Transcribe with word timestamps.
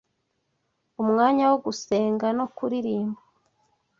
umwanya 1.01 1.43
wo 1.51 1.57
gusenga 1.65 2.27
no 2.37 2.45
kuririmba 2.55 3.19